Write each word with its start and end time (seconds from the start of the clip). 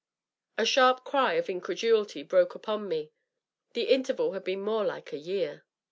A 0.57 0.65
sharp 0.65 1.03
cry 1.05 1.33
of 1.33 1.47
incredulity 1.47 2.23
broke 2.23 2.59
from 2.63 2.87
me. 2.87 3.11
The 3.73 3.83
interval 3.83 4.31
had 4.31 4.43
been 4.43 4.61
more 4.63 4.83
like 4.83 5.13
a 5.13 5.17
year. 5.19 5.63